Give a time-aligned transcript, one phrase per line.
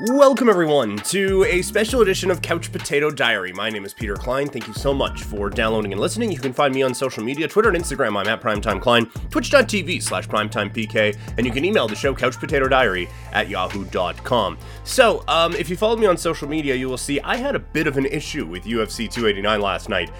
[0.00, 3.52] Welcome, everyone, to a special edition of Couch Potato Diary.
[3.52, 4.46] My name is Peter Klein.
[4.46, 6.30] Thank you so much for downloading and listening.
[6.30, 8.16] You can find me on social media Twitter and Instagram.
[8.16, 13.48] I'm at Primetime Klein, twitch.tv slash primetimepk, and you can email the show couchpotatodiary at
[13.48, 14.56] yahoo.com.
[14.84, 17.58] So, um, if you followed me on social media, you will see I had a
[17.58, 20.12] bit of an issue with UFC 289 last night.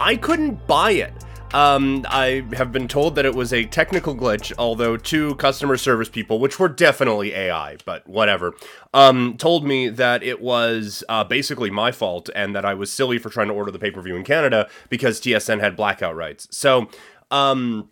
[0.00, 1.12] I couldn't buy it.
[1.52, 6.08] Um, I have been told that it was a technical glitch, although two customer service
[6.08, 8.54] people, which were definitely AI, but whatever,
[8.94, 13.18] um, told me that it was uh, basically my fault and that I was silly
[13.18, 16.46] for trying to order the pay per view in Canada because TSN had blackout rights.
[16.52, 16.88] So,
[17.32, 17.90] um,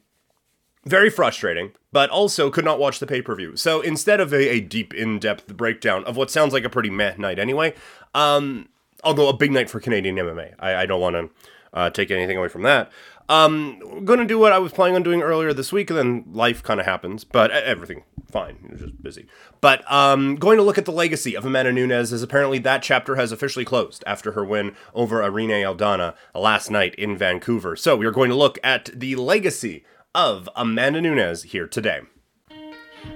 [0.85, 3.57] very frustrating, but also could not watch the pay per view.
[3.57, 6.91] So instead of a, a deep, in depth breakdown of what sounds like a pretty
[6.91, 7.75] meh night anyway,
[8.15, 8.69] um,
[9.03, 11.31] although a big night for Canadian MMA, I, I don't want to
[11.73, 12.91] uh, take anything away from that.
[13.29, 16.63] Um, gonna do what I was planning on doing earlier this week, and then life
[16.63, 18.59] kind of happens, but everything fine.
[18.69, 19.27] You're just busy.
[19.61, 23.17] But um, going to look at the legacy of Amanda Nunes, as apparently that chapter
[23.17, 27.77] has officially closed after her win over Irene Aldana last night in Vancouver.
[27.77, 29.85] So we are going to look at the legacy
[30.15, 32.01] of Amanda Nunes here today.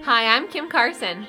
[0.02, 1.26] Hi, I'm Kim Carson.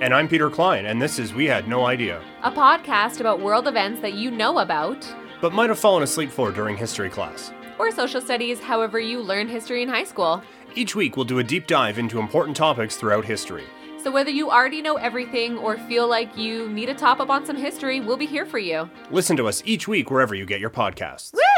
[0.00, 3.68] And I'm Peter Klein, and this is We Had No Idea, a podcast about world
[3.68, 5.06] events that you know about,
[5.42, 9.48] but might have fallen asleep for during history class or social studies, however you learn
[9.48, 10.42] history in high school.
[10.74, 13.64] Each week, we'll do a deep dive into important topics throughout history.
[14.02, 17.46] So, whether you already know everything or feel like you need a top up on
[17.46, 18.88] some history, we'll be here for you.
[19.10, 21.32] Listen to us each week wherever you get your podcasts.
[21.32, 21.49] Woo!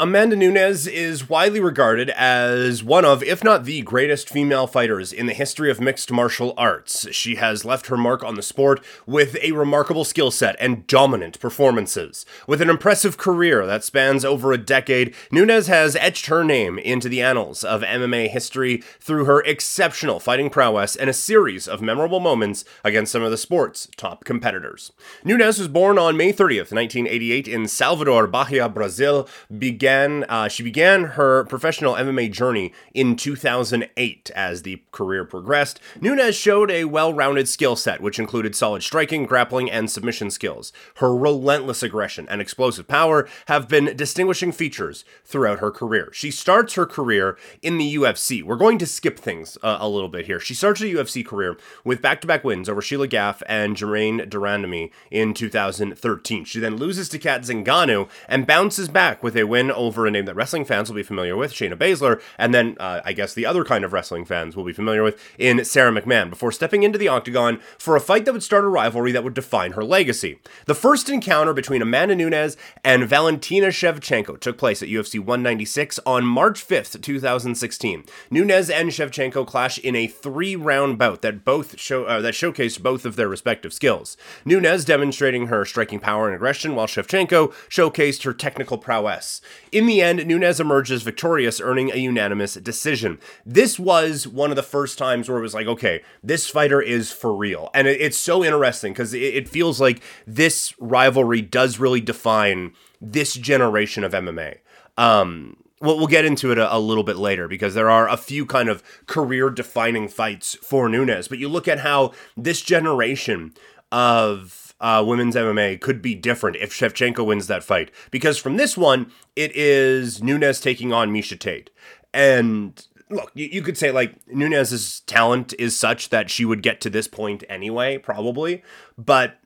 [0.00, 5.26] Amanda Nunes is widely regarded as one of, if not the greatest female fighters in
[5.26, 7.06] the history of mixed martial arts.
[7.12, 11.38] She has left her mark on the sport with a remarkable skill set and dominant
[11.38, 12.24] performances.
[12.46, 17.10] With an impressive career that spans over a decade, Nunes has etched her name into
[17.10, 22.20] the annals of MMA history through her exceptional fighting prowess and a series of memorable
[22.20, 24.92] moments against some of the sport's top competitors.
[25.24, 29.28] Nunes was born on May 30th, 1988 in Salvador, Bahia, Brazil,
[29.58, 34.30] began began uh, she began her professional MMA journey in 2008.
[34.36, 39.70] As the career progressed, Nunes showed a well-rounded skill set, which included solid striking, grappling,
[39.70, 40.72] and submission skills.
[40.96, 46.10] Her relentless aggression and explosive power have been distinguishing features throughout her career.
[46.12, 48.42] She starts her career in the UFC.
[48.44, 50.38] We're going to skip things uh, a little bit here.
[50.38, 54.90] She starts her UFC career with back-to-back wins over Sheila Gaff and Germaine de Randamie
[55.10, 56.44] in 2013.
[56.44, 60.26] She then loses to Cat Zingano and bounces back with a win over a name
[60.26, 63.46] that wrestling fans will be familiar with, Shayna Baszler, and then uh, I guess the
[63.46, 66.98] other kind of wrestling fans will be familiar with in Sara McMann, before stepping into
[66.98, 70.38] the octagon for a fight that would start a rivalry that would define her legacy.
[70.66, 76.24] The first encounter between Amanda Nunes and Valentina Shevchenko took place at UFC 196 on
[76.24, 78.04] March 5th, 2016.
[78.30, 83.04] Nunes and Shevchenko clash in a three-round bout that both show uh, that showcased both
[83.04, 84.16] of their respective skills.
[84.44, 89.40] Nunes demonstrating her striking power and aggression, while Shevchenko showcased her technical prowess.
[89.72, 93.18] In the end, Nunes emerges victorious, earning a unanimous decision.
[93.46, 97.12] This was one of the first times where it was like, okay, this fighter is
[97.12, 97.70] for real.
[97.72, 102.72] And it, it's so interesting because it, it feels like this rivalry does really define
[103.00, 104.58] this generation of MMA.
[104.98, 108.16] Um, well, we'll get into it a, a, little bit later because there are a
[108.16, 111.28] few kind of career defining fights for Nunes.
[111.28, 113.54] But you look at how this generation
[113.90, 117.90] of uh, women's MMA could be different if Shevchenko wins that fight.
[118.10, 121.70] Because from this one, it is Nunes taking on Miesha Tate.
[122.14, 126.80] And look, you, you could say like Nunes's talent is such that she would get
[126.80, 128.62] to this point anyway, probably.
[128.96, 129.36] But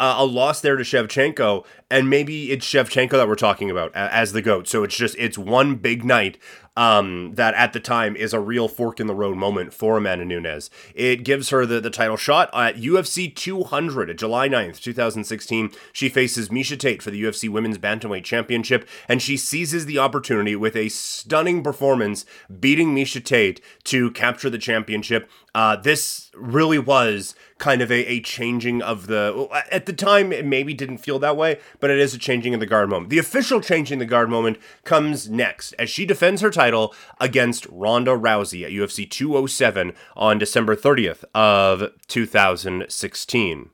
[0.00, 4.32] uh, a loss there to Shevchenko, and maybe it's Shevchenko that we're talking about as
[4.32, 4.68] the goat.
[4.68, 6.38] So it's just it's one big night
[6.78, 10.24] um, that at the time is a real fork in the road moment for Amanda
[10.24, 10.70] Nunes.
[10.94, 15.72] It gives her the, the title shot at UFC 200, July 9th, 2016.
[15.92, 20.54] She faces Miesha Tate for the UFC Women's Bantamweight Championship, and she seizes the opportunity
[20.54, 22.24] with a stunning performance,
[22.60, 25.28] beating Miesha Tate to capture the championship.
[25.56, 29.48] Uh, this really was kind of a, a changing of the.
[29.72, 32.60] At the time, it maybe didn't feel that way, but it is a changing of
[32.60, 33.10] the guard moment.
[33.10, 37.66] The official changing the guard moment comes next as she defends her title title against
[37.70, 43.70] Ronda Rousey at UFC 207 on December 30th of 2016.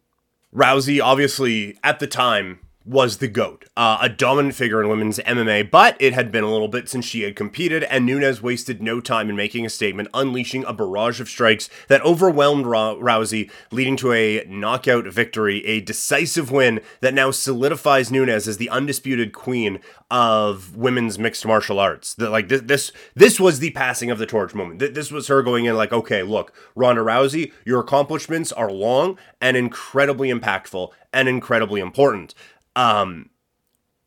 [0.54, 5.70] Rousey obviously at the time was the GOAT, uh, a dominant figure in women's MMA,
[5.70, 9.00] but it had been a little bit since she had competed, and Nunes wasted no
[9.00, 14.12] time in making a statement, unleashing a barrage of strikes that overwhelmed Rousey, leading to
[14.12, 20.76] a knockout victory, a decisive win that now solidifies Nunes as the undisputed queen of
[20.76, 22.14] women's mixed martial arts.
[22.14, 24.78] That like this, this, this was the passing of the torch moment.
[24.78, 29.56] This was her going in like, okay, look, Ronda Rousey, your accomplishments are long and
[29.56, 32.34] incredibly impactful and incredibly important
[32.76, 33.30] um,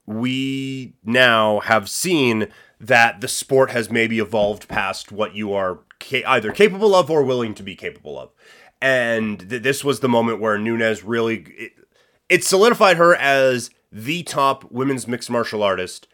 [0.05, 2.47] we now have seen
[2.79, 7.23] that the sport has maybe evolved past what you are ca- either capable of or
[7.23, 8.29] willing to be capable of.
[8.81, 11.71] And th- this was the moment where Nunes really it,
[12.29, 16.07] it solidified her as the top women's mixed martial artist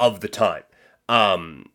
[0.00, 0.64] of the time.
[1.08, 1.66] Um,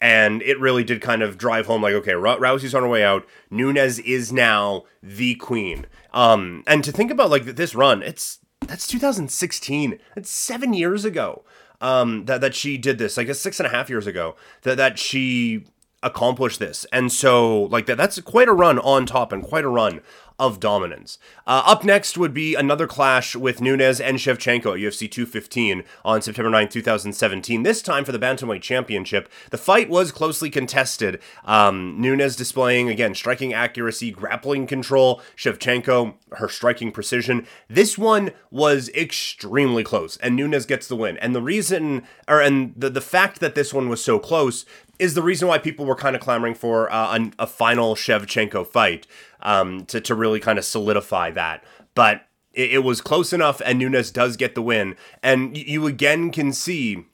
[0.00, 3.26] and it really did kind of drive home like okay rousey's on her way out
[3.50, 8.38] nunes is now the queen um and to think about like this run it's
[8.68, 9.98] that's 2016.
[10.14, 11.42] That's seven years ago.
[11.80, 13.18] Um, that that she did this.
[13.18, 14.36] I guess six and a half years ago.
[14.62, 15.64] That that she
[16.02, 17.96] accomplished this, and so like that.
[17.96, 20.00] That's quite a run on top and quite a run
[20.38, 21.18] of dominance.
[21.46, 26.22] Uh, up next would be another clash with Nunes and Shevchenko at UFC 215 on
[26.22, 27.62] September 9, 2017.
[27.62, 29.28] This time for the Bantamweight Championship.
[29.50, 31.20] The fight was closely contested.
[31.44, 35.20] Um, Nunes displaying, again, striking accuracy, grappling control.
[35.36, 37.46] Shevchenko, her striking precision.
[37.68, 41.16] This one was extremely close, and Nunes gets the win.
[41.18, 44.64] And the reason, or and the, the fact that this one was so close
[44.98, 48.66] is the reason why people were kind of clamoring for uh, a, a, final Shevchenko
[48.66, 49.06] fight
[49.42, 51.64] um, to, to really kind of solidify that.
[51.94, 52.22] But
[52.52, 54.96] it, it, was close enough, and Nunes does get the win.
[55.22, 57.06] And you again can see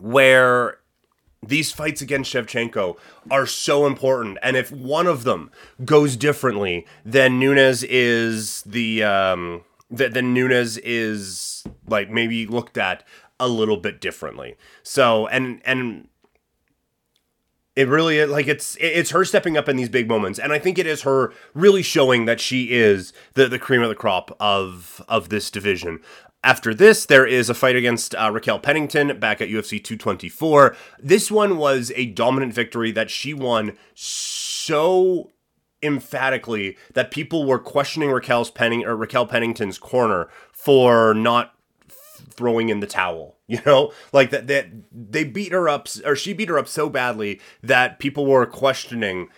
[0.00, 0.78] where
[1.42, 2.96] these fights against Shevchenko
[3.30, 4.38] are so important.
[4.42, 5.50] And if one of them
[5.84, 9.04] goes differently, then Nunes is the.
[9.04, 13.04] Um, then Nunes is like maybe looked at
[13.40, 14.56] a little bit differently.
[14.82, 16.08] So and and
[17.78, 20.80] it really like it's it's her stepping up in these big moments, and I think
[20.80, 25.00] it is her really showing that she is the the cream of the crop of
[25.08, 26.00] of this division.
[26.42, 30.74] After this, there is a fight against uh, Raquel Pennington back at UFC 224.
[30.98, 35.30] This one was a dominant victory that she won so
[35.80, 41.54] emphatically that people were questioning Raquel's Penning or Raquel Pennington's corner for not
[41.88, 43.37] throwing in the towel.
[43.50, 46.90] You know, like that that they beat her up or she beat her up so
[46.90, 49.30] badly that people were questioning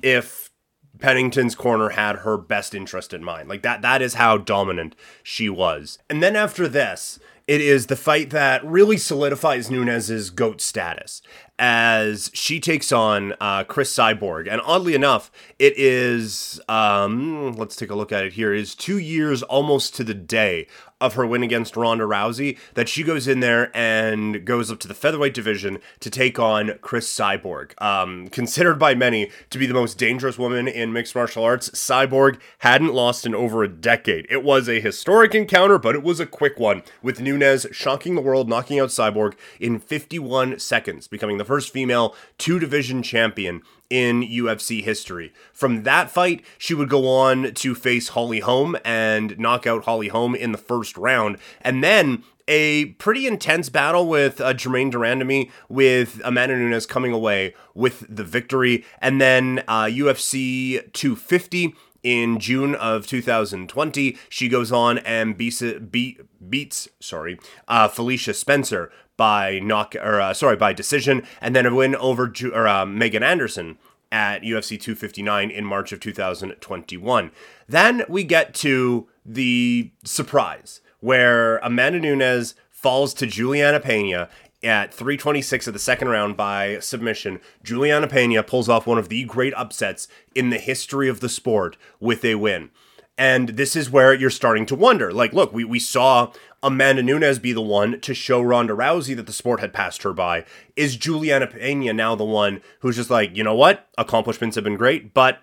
[0.00, 0.52] if
[1.00, 3.48] Pennington's corner had her best interest in mind.
[3.48, 4.94] Like that that is how dominant
[5.24, 5.98] she was.
[6.08, 7.18] And then after this,
[7.48, 11.20] it is the fight that really solidifies Nunes's GOAT status
[11.58, 14.48] as she takes on uh, Cris Cyborg.
[14.50, 18.98] And oddly enough, it is, um, let's take a look at it here, is two
[18.98, 20.68] years almost to the day
[21.02, 24.88] of her win against Ronda Rousey that she goes in there and goes up to
[24.88, 27.72] the featherweight division to take on Cris Cyborg.
[27.82, 32.38] Um, considered by many to be the most dangerous woman in mixed martial arts, Cyborg
[32.58, 34.26] hadn't lost in over a decade.
[34.30, 38.20] It was a historic encounter, but it was a quick one, with Nunes shocking the
[38.20, 43.62] world, knocking out Cyborg in 51 seconds, becoming the first female two division champion
[43.92, 45.34] in UFC history.
[45.52, 50.08] From that fight, she would go on to face Holly Holm and knock out Holly
[50.08, 51.36] Holm in the first round.
[51.60, 57.12] And then a pretty intense battle with uh, Germaine de Randamie, with Amanda Nunes coming
[57.12, 58.82] away with the victory.
[59.02, 66.20] And then uh, UFC 250 in June of 2020, she goes on and beats, beat,
[66.50, 67.38] beats sorry,
[67.68, 72.28] uh, Felicia Spencer by knock or uh, sorry by decision, and then a win over
[72.28, 73.78] Ju- or, uh, Megan Anderson
[74.10, 77.30] at UFC 259 in March of 2021.
[77.68, 84.28] Then we get to the surprise where Amanda Nunes falls to Juliana Pena
[84.62, 87.40] at 326 of the second round by submission.
[87.62, 91.76] Juliana Pena pulls off one of the great upsets in the history of the sport
[92.00, 92.70] with a win.
[93.18, 95.12] And this is where you're starting to wonder.
[95.12, 99.26] Like, look, we, we saw Amanda Nunes be the one to show Ronda Rousey that
[99.26, 100.44] the sport had passed her by.
[100.76, 103.88] Is Juliana Pena now the one who's just like, you know what?
[103.98, 105.40] Accomplishments have been great, but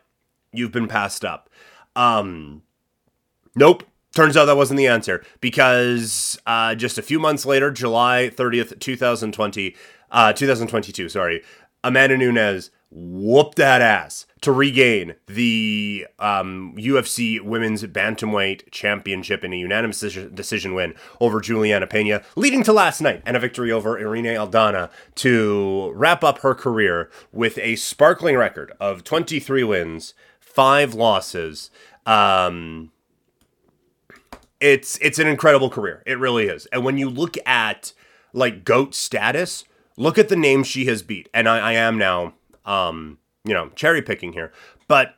[0.51, 1.49] you've been passed up.
[1.95, 2.63] Um,
[3.55, 3.83] nope.
[4.15, 8.79] Turns out that wasn't the answer because uh, just a few months later, July 30th,
[8.79, 9.75] 2020,
[10.11, 11.43] uh, 2022, sorry,
[11.83, 19.57] Amanda Nunes whooped that ass to regain the um, UFC Women's Bantamweight Championship in a
[19.57, 24.25] unanimous decision win over Juliana Pena, leading to last night and a victory over Irene
[24.25, 31.69] Aldana to wrap up her career with a sparkling record of 23 wins, five losses.
[32.07, 32.91] Um,
[34.59, 36.03] it's it's an incredible career.
[36.05, 36.65] It really is.
[36.67, 37.93] And when you look at
[38.33, 39.63] like goat status,
[39.97, 41.29] look at the names she has beat.
[41.33, 42.33] And I, I am now,
[42.65, 44.51] um, you know, cherry picking here,
[44.87, 45.15] but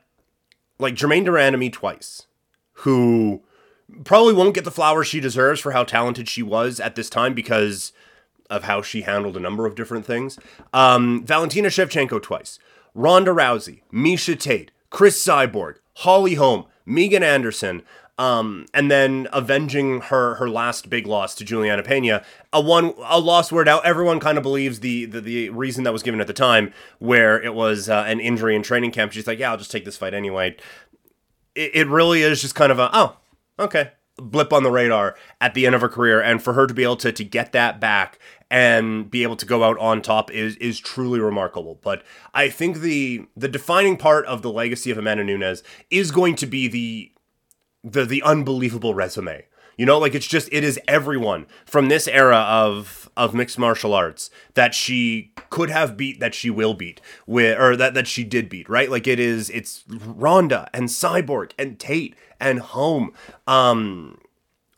[0.78, 2.26] like Germaine de Randamie twice,
[2.72, 3.42] who
[4.04, 7.34] probably won't get the flowers she deserves for how talented she was at this time
[7.34, 7.92] because
[8.50, 10.38] of how she handled a number of different things.
[10.72, 12.58] Um, Valentina Shevchenko twice,
[12.94, 17.82] Ronda Rousey, Miesha Tate, Cris Cyborg, Holly Holm, Megan Anderson,
[18.18, 23.18] um, and then avenging her her last big loss to Juliana Pena, a one a
[23.18, 26.26] loss where now everyone kind of believes the, the, the reason that was given at
[26.26, 29.12] the time, where it was uh, an injury in training camp.
[29.12, 30.56] She's like, yeah, I'll just take this fight anyway.
[31.54, 33.16] It, it really is just kind of a oh
[33.58, 36.74] okay blip on the radar at the end of her career, and for her to
[36.74, 38.18] be able to to get that back
[38.50, 41.78] and be able to go out on top is is truly remarkable.
[41.82, 42.02] But
[42.34, 46.46] I think the the defining part of the legacy of Amanda Nunes is going to
[46.46, 47.11] be the
[47.84, 49.44] the the unbelievable resume.
[49.76, 53.94] You know, like it's just it is everyone from this era of of mixed martial
[53.94, 58.24] arts that she could have beat that she will beat with or that that she
[58.24, 58.90] did beat, right?
[58.90, 63.12] Like it is it's Ronda and Cyborg and Tate and Holm.
[63.46, 64.18] Um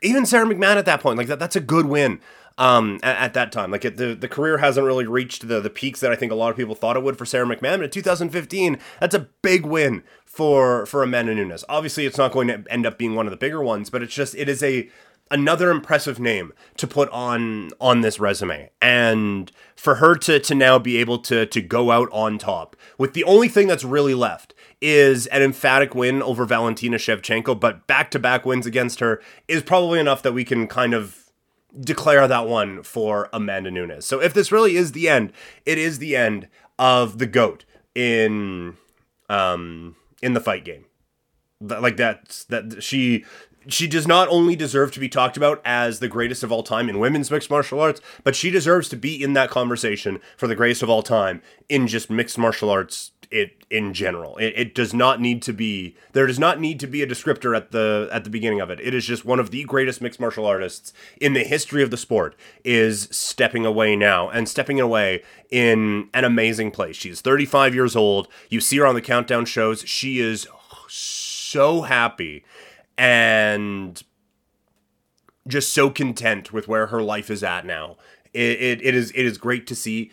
[0.02, 2.20] even Sara McMann at that point, like that that's a good win
[2.58, 3.70] um, at, at, that time.
[3.70, 6.36] Like it, the the career hasn't really reached the the peaks that I think a
[6.36, 7.78] lot of people thought it would for Sara McMann.
[7.78, 11.64] But in 2015, that's a big win for for Amanda Nunes.
[11.68, 14.14] Obviously, it's not going to end up being one of the bigger ones, but it's
[14.14, 14.88] just it is a
[15.30, 20.78] another impressive name to put on on this resume and for her to to now
[20.78, 24.52] be able to to go out on top with the only thing that's really left
[24.82, 30.22] is an emphatic win over Valentina Shevchenko but back-to-back wins against her is probably enough
[30.22, 31.23] that we can kind of
[31.80, 34.04] declare that one for Amanda Nunes.
[34.06, 35.32] So if this really is the end,
[35.66, 37.64] it is the end of the goat
[37.94, 38.76] in
[39.28, 40.84] um in the fight game.
[41.60, 43.24] Like that's that she
[43.68, 46.88] she does not only deserve to be talked about as the greatest of all time
[46.88, 50.54] in women's mixed martial arts, but she deserves to be in that conversation for the
[50.54, 54.36] greatest of all time in just mixed martial arts it in general.
[54.36, 57.56] It, it does not need to be there does not need to be a descriptor
[57.56, 58.80] at the at the beginning of it.
[58.80, 61.96] It is just one of the greatest mixed martial artists in the history of the
[61.96, 66.96] sport is stepping away now and stepping away in an amazing place.
[66.96, 68.28] She's 35 years old.
[68.48, 69.82] You see her on the countdown shows.
[69.86, 70.46] She is
[70.88, 72.44] so happy
[72.96, 74.02] and
[75.46, 77.96] just so content with where her life is at now.
[78.32, 80.10] It, it, it is it is great to see.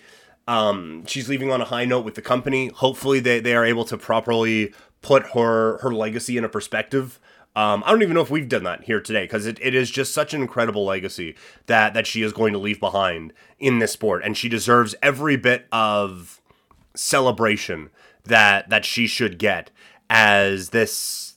[0.47, 2.69] Um, she's leaving on a high note with the company.
[2.69, 7.19] Hopefully, they, they are able to properly put her her legacy in a perspective.
[7.55, 9.91] Um, I don't even know if we've done that here today because it, it is
[9.91, 11.35] just such an incredible legacy
[11.65, 15.35] that that she is going to leave behind in this sport, and she deserves every
[15.35, 16.41] bit of
[16.95, 17.89] celebration
[18.25, 19.71] that that she should get
[20.09, 21.30] as this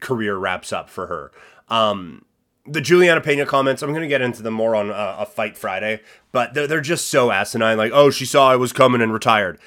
[0.00, 1.32] career wraps up for her.
[1.68, 2.24] Um,
[2.66, 5.56] the Juliana Pena comments, I'm going to get into them more on uh, a Fight
[5.56, 6.00] Friday,
[6.32, 7.78] but they're, they're just so asinine.
[7.78, 9.58] Like, oh, she saw I was coming and retired.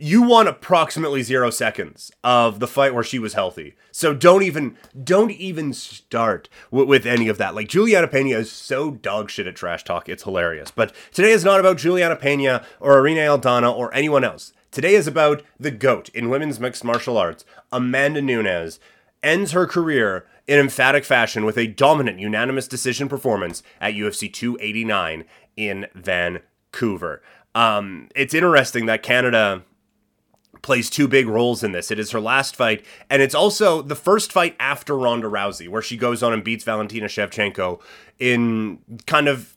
[0.00, 3.74] You won approximately zero seconds of the fight where she was healthy.
[3.90, 7.56] So don't even don't even start w- with any of that.
[7.56, 10.08] Like Juliana Pena is so dog shit at trash talk.
[10.08, 10.70] It's hilarious.
[10.70, 14.52] But today is not about Juliana Pena or Irene Aldana or anyone else.
[14.70, 18.78] Today is about the GOAT in women's mixed martial arts, Amanda Nunes,
[19.22, 25.24] ends her career in emphatic fashion with a dominant unanimous decision performance at UFC 289
[25.56, 27.22] in Vancouver.
[27.54, 29.62] Um, it's interesting that Canada
[30.62, 31.90] plays two big roles in this.
[31.90, 35.82] It is her last fight, and it's also the first fight after Ronda Rousey, where
[35.82, 37.80] she goes on and beats Valentina Shevchenko
[38.18, 39.56] in kind of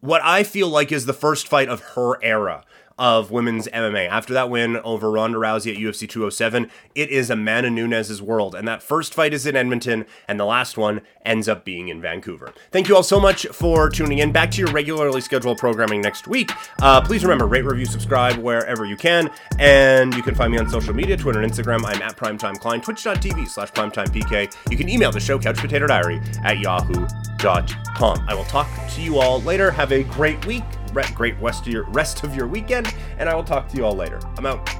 [0.00, 2.64] what I feel like is the first fight of her era
[2.98, 4.08] of women's MMA.
[4.08, 8.54] After that win over Ronda Rousey at UFC 207, it is Amanda Nunes' world.
[8.54, 12.00] And that first fight is in Edmonton, and the last one ends up being in
[12.00, 12.52] Vancouver.
[12.70, 14.32] Thank you all so much for tuning in.
[14.32, 16.50] Back to your regularly scheduled programming next week.
[16.80, 19.30] Uh, please remember, rate, review, subscribe wherever you can.
[19.58, 21.84] And you can find me on social media, Twitter and Instagram.
[21.84, 24.56] I'm at Primetime Klein, twitch.tv slash primetimepk.
[24.70, 28.24] You can email the show, Couch Potato Diary, at yahoo.com.
[28.28, 29.70] I will talk to you all later.
[29.70, 30.64] Have a great week
[31.14, 33.94] great rest of your rest of your weekend, and I will talk to you all
[33.94, 34.20] later.
[34.36, 34.77] I'm out.